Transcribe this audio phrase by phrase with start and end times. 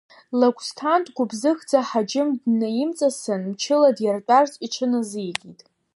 [0.39, 5.59] Лагәсҭан дгәыбзыӷӡа, Ҳаџьым днаимҵасын, мчыла диртәарц иҽыназикит.